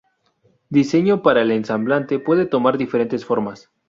[0.71, 3.69] Diseño para el ensamble puede tomar diferentes formas.